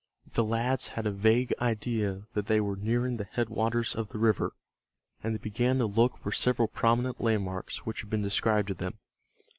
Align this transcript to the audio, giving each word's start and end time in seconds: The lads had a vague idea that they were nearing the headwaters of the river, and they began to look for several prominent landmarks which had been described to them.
The 0.33 0.43
lads 0.43 0.87
had 0.97 1.05
a 1.05 1.11
vague 1.11 1.53
idea 1.61 2.23
that 2.33 2.47
they 2.47 2.59
were 2.59 2.75
nearing 2.75 3.17
the 3.17 3.27
headwaters 3.33 3.93
of 3.95 4.09
the 4.09 4.17
river, 4.17 4.53
and 5.21 5.35
they 5.35 5.37
began 5.37 5.77
to 5.77 5.85
look 5.85 6.17
for 6.17 6.31
several 6.31 6.67
prominent 6.67 7.21
landmarks 7.21 7.85
which 7.85 8.01
had 8.01 8.09
been 8.09 8.23
described 8.23 8.69
to 8.69 8.73
them. 8.73 8.97